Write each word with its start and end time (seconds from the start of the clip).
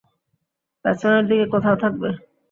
পেছনের 0.85 1.23
দিকে 1.29 1.45
কোথাও 1.53 1.75
থাকবে। 1.83 2.09